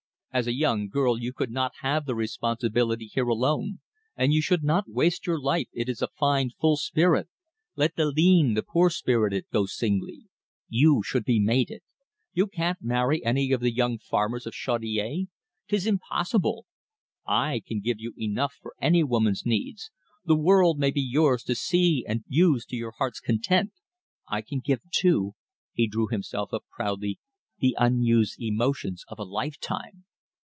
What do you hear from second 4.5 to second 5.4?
not waste your